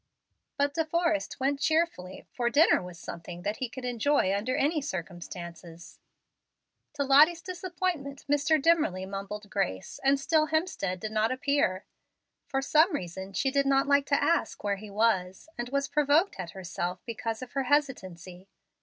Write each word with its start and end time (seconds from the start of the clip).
But 0.57 0.73
De 0.73 0.83
Forrest 0.83 1.39
went 1.39 1.59
cheerfully, 1.59 2.25
for 2.33 2.49
dinner 2.49 2.81
was 2.81 2.97
something 2.97 3.43
that 3.43 3.57
he 3.57 3.69
could 3.69 3.85
enjoy 3.85 4.33
under 4.33 4.55
any 4.55 4.81
circumstances. 4.81 5.99
To 6.93 7.03
Lottie's 7.03 7.43
disappointment, 7.43 8.25
Mr. 8.27 8.59
Dimmerly 8.59 9.05
mumbled 9.07 9.47
grace, 9.51 9.99
and 10.03 10.19
still 10.19 10.47
Hemstead 10.47 10.99
did 10.99 11.11
not 11.11 11.31
appear. 11.31 11.85
For 12.47 12.63
some 12.63 12.93
reason 12.95 13.33
she 13.33 13.51
did 13.51 13.67
not 13.67 13.85
like 13.85 14.07
to 14.07 14.15
ask 14.19 14.63
where 14.63 14.77
he 14.77 14.89
was, 14.89 15.47
and 15.55 15.69
was 15.69 15.87
provoked 15.87 16.39
at 16.39 16.49
herself 16.57 17.03
because 17.05 17.43
of 17.43 17.51
her 17.51 17.65
hesitancy. 17.65 18.49